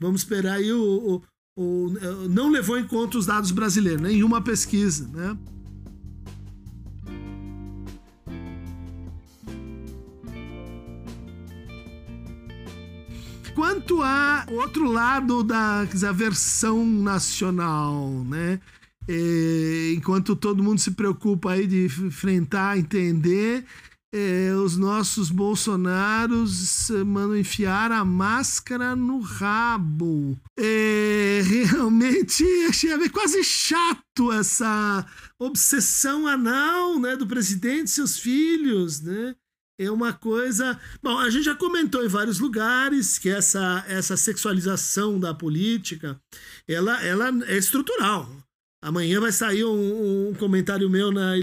Vamos 0.00 0.22
esperar 0.22 0.54
aí 0.54 0.72
o, 0.72 1.22
o, 1.56 1.62
o, 1.62 2.28
Não 2.28 2.48
levou 2.50 2.78
em 2.78 2.86
conta 2.86 3.18
os 3.18 3.26
dados 3.26 3.50
brasileiros, 3.50 4.00
nenhuma 4.00 4.40
pesquisa, 4.42 5.06
né? 5.08 5.36
Quanto 13.54 14.00
a 14.02 14.46
outro 14.48 14.90
lado 14.90 15.42
da 15.42 15.84
versão 16.14 16.86
nacional, 16.86 18.24
né? 18.24 18.58
E, 19.06 19.92
enquanto 19.96 20.34
todo 20.36 20.62
mundo 20.62 20.80
se 20.80 20.92
preocupa 20.92 21.52
aí 21.52 21.66
de 21.66 21.84
enfrentar, 21.84 22.78
entender, 22.78 23.66
é, 24.12 24.52
os 24.54 24.76
nossos 24.76 25.30
Bolsonaros 25.30 26.90
mandam 27.06 27.36
enfiar 27.36 27.92
a 27.92 28.04
máscara 28.04 28.96
no 28.96 29.20
rabo. 29.20 30.38
É, 30.58 31.42
realmente 31.44 32.44
achei 32.68 33.08
quase 33.08 33.42
chato 33.44 34.32
essa 34.32 35.06
obsessão 35.38 36.26
anal 36.26 36.98
né, 36.98 37.16
do 37.16 37.26
presidente 37.26 37.86
e 37.86 37.90
seus 37.90 38.18
filhos, 38.18 39.00
né? 39.00 39.34
É 39.78 39.90
uma 39.90 40.12
coisa. 40.12 40.78
Bom, 41.02 41.16
a 41.16 41.30
gente 41.30 41.44
já 41.44 41.54
comentou 41.54 42.04
em 42.04 42.08
vários 42.08 42.38
lugares 42.38 43.16
que 43.16 43.30
essa, 43.30 43.82
essa 43.88 44.14
sexualização 44.14 45.18
da 45.18 45.32
política 45.32 46.20
ela, 46.68 47.02
ela 47.02 47.30
é 47.46 47.56
estrutural. 47.56 48.30
Amanhã 48.82 49.20
vai 49.20 49.30
sair 49.30 49.62
um, 49.62 50.30
um, 50.30 50.34
comentário 50.34 50.88
meu 50.88 51.12
na 51.12 51.34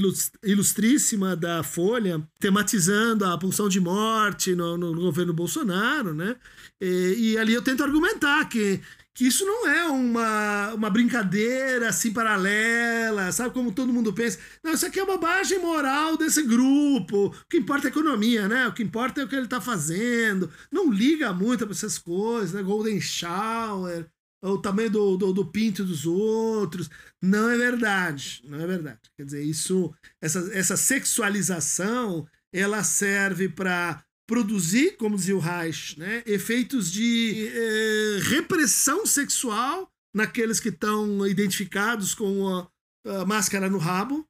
Ilustríssima 0.44 1.36
da 1.36 1.62
Folha, 1.62 2.20
tematizando 2.40 3.26
a 3.26 3.38
pulsão 3.38 3.70
de 3.70 3.80
morte 3.80 4.56
no, 4.56 4.76
no 4.76 4.96
governo 4.96 5.34
Bolsonaro, 5.34 6.16
né? 6.16 6.36
E, 6.82 7.34
e, 7.34 7.38
ali 7.38 7.54
eu 7.54 7.62
tento 7.62 7.84
argumentar 7.84 8.44
que, 8.46 8.82
que 9.14 9.28
isso 9.28 9.46
não 9.46 9.68
é 9.68 9.86
uma, 9.86 10.74
uma 10.74 10.90
brincadeira 10.90 11.90
assim 11.90 12.12
paralela, 12.12 13.32
sabe? 13.32 13.54
Como 13.54 13.72
todo 13.72 13.94
mundo 13.94 14.12
pensa. 14.12 14.40
Não, 14.64 14.74
isso 14.74 14.88
aqui 14.88 15.00
é 15.00 15.04
uma 15.04 15.14
bobagem 15.14 15.60
moral 15.60 16.18
desse 16.18 16.42
grupo. 16.42 17.28
O 17.28 17.48
que 17.48 17.58
importa 17.58 17.86
é 17.86 17.90
a 17.90 17.92
economia, 17.92 18.48
né? 18.48 18.68
O 18.68 18.74
que 18.74 18.82
importa 18.82 19.22
é 19.22 19.24
o 19.24 19.28
que 19.28 19.36
ele 19.36 19.46
está 19.46 19.62
fazendo. 19.62 20.52
Não 20.72 20.92
liga 20.92 21.32
muito 21.34 21.66
para 21.68 21.76
essas 21.76 22.00
coisas, 22.00 22.54
né? 22.54 22.64
Golden 22.64 23.00
Shower 23.00 24.10
o 24.50 24.62
tamanho 24.62 24.90
do, 24.90 25.18
do, 25.18 25.34
do, 25.34 25.46
pinto 25.46 25.84
dos 25.84 26.06
outros. 26.06 26.90
Não 27.22 27.50
é 27.50 27.58
verdade. 27.58 28.42
Não 28.46 28.60
é 28.60 28.68
verdade. 28.68 29.00
Quer 29.16 29.26
dizer, 29.26 29.44
isso, 29.44 29.94
essa, 30.22 30.40
essa 30.54 30.78
sexualização, 30.78 32.28
ela 32.54 32.84
serve 32.84 33.50
para 33.50 34.04
produzir, 34.28 34.98
como 34.98 35.16
dizia 35.16 35.36
o 35.36 35.40
Reich, 35.40 35.98
né, 35.98 36.22
efeitos 36.26 36.92
de 36.92 37.48
eh, 37.48 38.20
repressão 38.24 39.06
sexual 39.06 39.90
naqueles 40.14 40.60
que 40.60 40.68
estão 40.68 41.26
identificados 41.26 42.14
com 42.14 42.48
a, 42.50 43.22
a 43.22 43.26
máscara 43.26 43.70
no 43.70 43.78
rabo. 43.78 44.28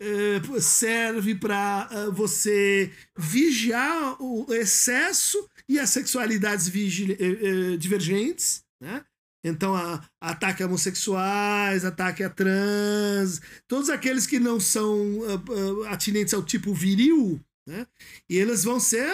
Eh, 0.00 0.60
serve 0.60 1.34
para 1.34 1.88
uh, 1.90 2.12
você 2.12 2.92
vigiar 3.16 4.20
o 4.20 4.52
excesso 4.52 5.48
e 5.68 5.78
as 5.78 5.90
sexualidades 5.90 6.68
eh, 6.68 7.76
divergentes, 7.76 8.64
né? 8.82 9.04
Então, 9.44 9.76
a, 9.76 10.02
ataque 10.20 10.62
a 10.62 10.66
homossexuais, 10.66 11.84
ataque 11.84 12.24
a 12.24 12.30
trans, 12.30 13.42
todos 13.68 13.90
aqueles 13.90 14.26
que 14.26 14.40
não 14.40 14.58
são 14.58 15.18
uh, 15.18 15.84
atinentes 15.88 16.32
ao 16.32 16.42
tipo 16.42 16.72
viril, 16.72 17.38
né? 17.68 17.86
E 18.28 18.38
eles 18.38 18.64
vão 18.64 18.80
ser 18.80 19.06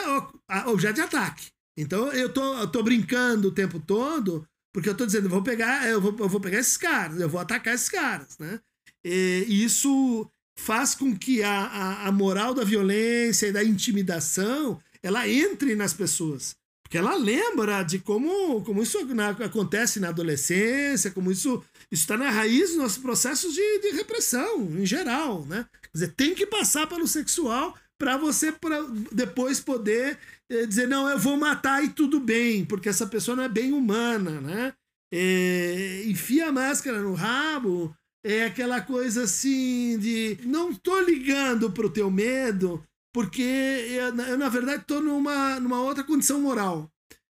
objeto 0.66 0.94
de 0.94 1.00
ataque. 1.00 1.48
Então, 1.76 2.12
eu 2.12 2.32
tô, 2.32 2.58
eu 2.58 2.68
tô 2.68 2.82
brincando 2.82 3.48
o 3.48 3.52
tempo 3.52 3.80
todo, 3.80 4.46
porque 4.72 4.88
eu 4.88 4.96
tô 4.96 5.04
dizendo, 5.04 5.26
eu 5.26 5.30
vou 5.30 5.42
pegar, 5.42 5.88
eu 5.88 6.00
vou, 6.00 6.16
eu 6.18 6.28
vou 6.28 6.40
pegar 6.40 6.58
esses 6.58 6.76
caras, 6.76 7.20
eu 7.20 7.28
vou 7.28 7.40
atacar 7.40 7.74
esses 7.74 7.88
caras, 7.88 8.38
né? 8.38 8.60
E 9.04 9.46
isso 9.48 10.30
faz 10.56 10.94
com 10.94 11.16
que 11.16 11.42
a, 11.42 11.50
a, 11.50 12.08
a 12.08 12.12
moral 12.12 12.54
da 12.54 12.64
violência 12.64 13.46
e 13.46 13.52
da 13.52 13.64
intimidação 13.64 14.78
ela 15.02 15.26
entre 15.28 15.74
nas 15.74 15.94
pessoas. 15.94 16.54
Porque 16.90 16.98
ela 16.98 17.14
lembra 17.14 17.84
de 17.84 18.00
como, 18.00 18.64
como 18.64 18.82
isso 18.82 19.06
na, 19.14 19.28
acontece 19.28 20.00
na 20.00 20.08
adolescência, 20.08 21.12
como 21.12 21.30
isso 21.30 21.62
está 21.88 22.16
na 22.16 22.28
raiz 22.30 22.70
dos 22.70 22.78
nossos 22.78 22.98
processos 22.98 23.54
de, 23.54 23.78
de 23.78 23.90
repressão, 23.90 24.62
em 24.62 24.84
geral. 24.84 25.46
Né? 25.46 25.64
Quer 25.82 25.90
dizer, 25.94 26.14
tem 26.16 26.34
que 26.34 26.44
passar 26.44 26.88
pelo 26.88 27.06
sexual 27.06 27.78
para 27.96 28.16
você 28.16 28.50
pra 28.50 28.84
depois 29.12 29.60
poder 29.60 30.18
eh, 30.50 30.66
dizer, 30.66 30.88
não, 30.88 31.08
eu 31.08 31.16
vou 31.16 31.36
matar 31.36 31.84
e 31.84 31.90
tudo 31.90 32.18
bem, 32.18 32.64
porque 32.64 32.88
essa 32.88 33.06
pessoa 33.06 33.36
não 33.36 33.44
é 33.44 33.48
bem 33.48 33.72
humana. 33.72 34.40
Né? 34.40 34.72
É, 35.14 36.02
enfia 36.06 36.48
a 36.48 36.52
máscara 36.52 37.00
no 37.00 37.14
rabo, 37.14 37.94
é 38.26 38.46
aquela 38.46 38.80
coisa 38.80 39.22
assim 39.22 39.96
de 39.96 40.38
não 40.44 40.74
tô 40.74 41.00
ligando 41.02 41.70
pro 41.70 41.88
teu 41.88 42.10
medo, 42.10 42.84
porque 43.12 43.42
eu, 43.42 44.14
na 44.14 44.48
verdade 44.48 44.82
estou 44.82 45.00
numa, 45.00 45.58
numa 45.60 45.82
outra 45.82 46.04
condição 46.04 46.40
moral. 46.40 46.90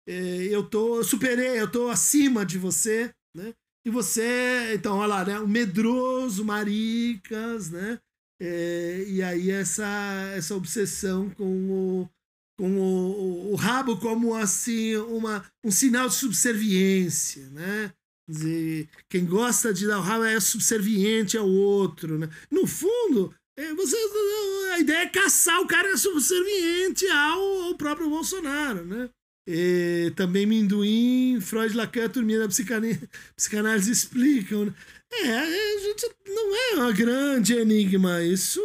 É, 0.07 0.13
eu 0.49 0.67
tô 0.67 0.97
eu 0.97 1.03
superei, 1.03 1.59
eu 1.59 1.71
tô 1.71 1.89
acima 1.89 2.45
de 2.45 2.57
você, 2.57 3.13
né? 3.35 3.53
E 3.85 3.89
você, 3.89 4.73
então, 4.75 4.97
olha 4.97 5.07
lá, 5.07 5.25
né? 5.25 5.39
O 5.39 5.47
medroso, 5.47 6.45
maricas, 6.45 7.69
né? 7.71 7.99
É, 8.39 9.03
e 9.07 9.21
aí 9.21 9.51
essa, 9.51 9.85
essa 10.35 10.55
obsessão 10.55 11.29
com 11.29 11.71
o, 11.71 12.09
com 12.57 12.75
o, 12.75 13.51
o, 13.51 13.55
rabo 13.55 13.97
como 13.99 14.33
assim 14.33 14.95
uma, 14.97 15.45
um 15.63 15.69
sinal 15.69 16.09
de 16.09 16.15
subserviência, 16.15 17.49
né? 17.49 17.93
Dizer, 18.27 18.89
quem 19.09 19.25
gosta 19.25 19.73
de 19.73 19.85
dar 19.85 19.99
o 19.99 20.01
rabo 20.01 20.23
é 20.23 20.39
subserviente 20.39 21.37
ao 21.37 21.47
outro, 21.47 22.17
né? 22.17 22.29
No 22.49 22.65
fundo, 22.65 23.33
é, 23.57 23.73
você, 23.73 23.97
a 24.73 24.79
ideia 24.79 25.03
é 25.03 25.07
caçar 25.07 25.59
o 25.59 25.67
cara 25.67 25.97
subserviente 25.97 27.07
ao, 27.07 27.63
ao 27.63 27.75
próprio 27.75 28.09
Bolsonaro, 28.09 28.85
né? 28.85 29.09
E, 29.47 30.13
também 30.15 30.45
Minduim, 30.45 31.39
Freud, 31.41 31.75
Lacan, 31.75 32.07
turminha 32.09 32.39
da 32.39 32.47
psicanálise, 32.47 33.91
explicam. 33.91 34.65
Né? 34.65 34.73
É, 35.11 35.75
a 35.75 35.79
gente 35.79 36.09
não 36.27 36.55
é 36.55 36.75
uma 36.75 36.91
grande 36.91 37.53
enigma, 37.53 38.23
isso 38.23 38.61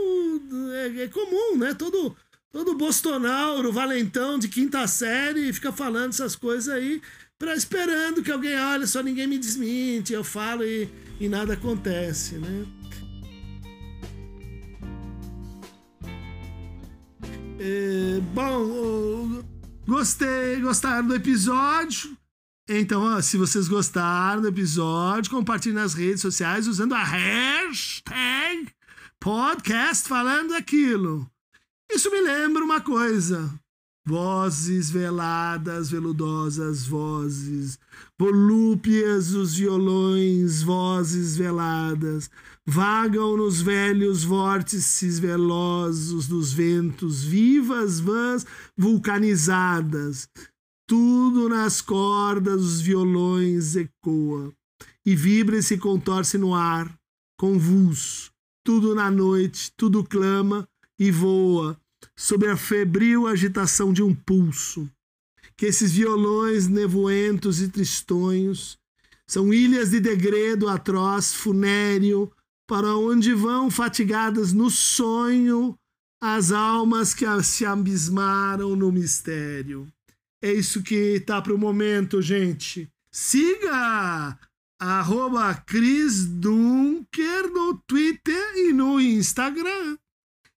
é, 0.74 1.02
é 1.02 1.08
comum, 1.08 1.56
né? 1.56 1.74
Todo, 1.74 2.16
todo 2.52 2.76
Bolsonaro, 2.76 3.72
valentão 3.72 4.38
de 4.38 4.48
quinta 4.48 4.86
série, 4.86 5.52
fica 5.52 5.72
falando 5.72 6.10
essas 6.10 6.36
coisas 6.36 6.72
aí, 6.72 7.02
pra, 7.36 7.54
esperando 7.54 8.22
que 8.22 8.30
alguém, 8.30 8.56
olha, 8.56 8.86
só 8.86 9.02
ninguém 9.02 9.26
me 9.26 9.38
desmente, 9.38 10.12
eu 10.12 10.22
falo 10.22 10.62
e, 10.62 10.88
e 11.18 11.28
nada 11.28 11.54
acontece, 11.54 12.36
né? 12.36 12.66
É, 17.58 18.20
bom, 18.34 19.42
gostei, 19.86 20.60
gostaram 20.60 21.08
do 21.08 21.14
episódio? 21.14 22.16
Então, 22.68 23.02
ó, 23.02 23.20
se 23.20 23.38
vocês 23.38 23.66
gostaram 23.68 24.42
do 24.42 24.48
episódio, 24.48 25.30
compartilhe 25.30 25.74
nas 25.74 25.94
redes 25.94 26.20
sociais 26.20 26.66
usando 26.66 26.94
a 26.94 27.02
hashtag 27.02 28.68
podcast 29.20 30.08
falando 30.08 30.52
aquilo. 30.54 31.30
Isso 31.90 32.10
me 32.10 32.20
lembra 32.20 32.62
uma 32.62 32.80
coisa. 32.80 33.52
Vozes 34.08 34.88
veladas, 34.88 35.90
veludosas 35.90 36.86
vozes, 36.86 37.76
volúpias 38.16 39.32
os 39.32 39.56
violões, 39.56 40.62
vozes 40.62 41.36
veladas, 41.36 42.30
vagam 42.64 43.36
nos 43.36 43.60
velhos 43.60 44.22
vórtices 44.22 45.18
velosos 45.18 46.28
dos 46.28 46.52
ventos, 46.52 47.24
vivas 47.24 47.98
vãs 47.98 48.46
vulcanizadas, 48.78 50.28
tudo 50.88 51.48
nas 51.48 51.80
cordas 51.80 52.60
dos 52.60 52.80
violões 52.80 53.74
ecoa, 53.74 54.52
e 55.04 55.16
vibra 55.16 55.56
e 55.58 55.62
se 55.64 55.78
contorce 55.78 56.38
no 56.38 56.54
ar, 56.54 56.96
convulso, 57.36 58.30
tudo 58.64 58.94
na 58.94 59.10
noite, 59.10 59.72
tudo 59.76 60.04
clama 60.04 60.64
e 60.96 61.10
voa, 61.10 61.76
sob 62.14 62.46
a 62.46 62.56
febril 62.56 63.26
agitação 63.26 63.92
de 63.92 64.02
um 64.02 64.14
pulso. 64.14 64.90
Que 65.56 65.66
esses 65.66 65.92
violões 65.92 66.68
nevoentos 66.68 67.60
e 67.60 67.68
tristonhos 67.68 68.78
são 69.26 69.52
ilhas 69.52 69.90
de 69.90 70.00
degredo 70.00 70.68
atroz, 70.68 71.32
funéreo, 71.32 72.30
para 72.66 72.96
onde 72.96 73.32
vão 73.32 73.70
fatigadas 73.70 74.52
no 74.52 74.70
sonho 74.70 75.78
as 76.20 76.50
almas 76.50 77.14
que 77.14 77.24
se 77.42 77.64
abismaram 77.64 78.74
no 78.74 78.90
mistério. 78.90 79.86
É 80.42 80.52
isso 80.52 80.82
que 80.82 81.20
tá 81.20 81.40
pro 81.40 81.58
momento, 81.58 82.20
gente. 82.20 82.90
Siga 83.10 84.38
arroba 84.78 85.64
Dunker 86.28 87.50
no 87.50 87.78
Twitter 87.86 88.56
e 88.56 88.72
no 88.72 89.00
Instagram. 89.00 89.96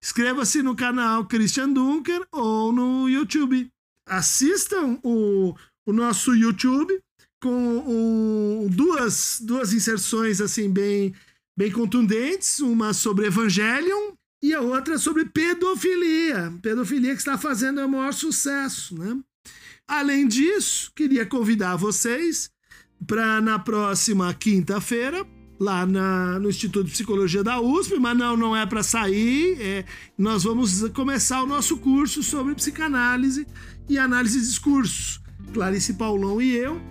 Inscreva-se 0.03 0.63
no 0.63 0.75
canal 0.75 1.25
Christian 1.25 1.73
Dunker 1.73 2.25
ou 2.31 2.71
no 2.71 3.09
YouTube. 3.09 3.69
Assistam 4.07 4.99
o, 5.03 5.53
o 5.85 5.93
nosso 5.93 6.33
YouTube 6.33 6.99
com 7.41 8.67
duas, 8.69 9.39
duas 9.41 9.73
inserções 9.73 10.41
assim 10.41 10.69
bem, 10.69 11.13
bem 11.57 11.71
contundentes, 11.71 12.59
uma 12.59 12.93
sobre 12.93 13.27
Evangelion 13.27 14.13
e 14.41 14.53
a 14.53 14.61
outra 14.61 14.97
sobre 14.97 15.25
pedofilia. 15.25 16.53
Pedofilia 16.61 17.13
que 17.13 17.19
está 17.19 17.37
fazendo 17.37 17.81
o 17.85 17.89
maior 17.89 18.13
sucesso, 18.13 18.97
né? 18.97 19.17
Além 19.87 20.27
disso, 20.27 20.91
queria 20.95 21.25
convidar 21.25 21.75
vocês 21.75 22.51
para 23.07 23.41
na 23.41 23.57
próxima 23.57 24.33
quinta-feira 24.33 25.25
lá 25.59 25.85
na, 25.85 26.39
no 26.39 26.49
Instituto 26.49 26.85
de 26.85 26.91
Psicologia 26.91 27.43
da 27.43 27.59
USP, 27.59 27.99
mas 27.99 28.17
não, 28.17 28.37
não 28.37 28.55
é 28.55 28.65
para 28.65 28.81
sair. 28.81 29.57
É, 29.59 29.85
nós 30.17 30.43
vamos 30.43 30.87
começar 30.89 31.43
o 31.43 31.45
nosso 31.45 31.77
curso 31.77 32.23
sobre 32.23 32.55
psicanálise 32.55 33.45
e 33.89 33.97
análise 33.97 34.39
de 34.39 34.45
discurso. 34.47 35.21
Clarice 35.53 35.93
Paulão 35.93 36.41
e 36.41 36.55
eu. 36.55 36.81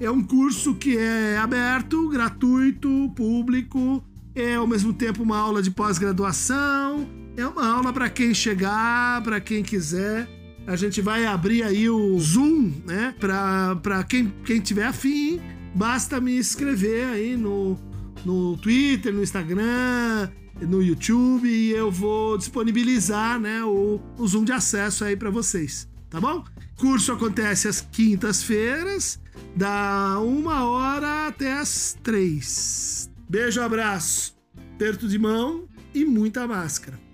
É 0.00 0.10
um 0.10 0.22
curso 0.22 0.74
que 0.74 0.96
é 0.96 1.38
aberto, 1.38 2.08
gratuito, 2.08 3.10
público, 3.16 4.04
é 4.34 4.54
ao 4.54 4.66
mesmo 4.66 4.92
tempo 4.92 5.24
uma 5.24 5.36
aula 5.36 5.60
de 5.60 5.72
pós-graduação, 5.72 7.08
é 7.36 7.44
uma 7.44 7.66
aula 7.66 7.92
para 7.92 8.08
quem 8.08 8.32
chegar, 8.32 9.20
para 9.22 9.40
quem 9.40 9.62
quiser. 9.62 10.28
A 10.68 10.76
gente 10.76 11.00
vai 11.00 11.26
abrir 11.26 11.64
aí 11.64 11.90
o 11.90 12.16
Zoom, 12.20 12.72
né? 12.84 13.12
Para 13.18 14.04
quem, 14.04 14.32
quem 14.44 14.60
tiver 14.60 14.84
afim, 14.84 15.40
basta 15.74 16.20
me 16.20 16.38
escrever 16.38 17.06
aí 17.06 17.36
no, 17.36 17.76
no 18.24 18.56
Twitter, 18.56 19.12
no 19.12 19.22
Instagram, 19.22 20.30
no 20.60 20.82
YouTube 20.82 21.48
e 21.48 21.70
eu 21.70 21.90
vou 21.90 22.36
disponibilizar 22.36 23.38
né, 23.38 23.62
o, 23.64 24.00
o 24.16 24.26
Zoom 24.26 24.44
de 24.44 24.52
acesso 24.52 25.04
aí 25.04 25.16
para 25.16 25.30
vocês, 25.30 25.88
tá 26.10 26.20
bom? 26.20 26.44
Curso 26.76 27.12
acontece 27.12 27.68
às 27.68 27.80
quintas-feiras, 27.80 29.20
da 29.56 30.18
uma 30.20 30.64
hora 30.64 31.28
até 31.28 31.52
as 31.52 31.96
três. 32.02 33.10
Beijo, 33.28 33.60
abraço, 33.60 34.36
aperto 34.74 35.08
de 35.08 35.18
mão 35.18 35.68
e 35.94 36.04
muita 36.04 36.46
máscara. 36.46 37.07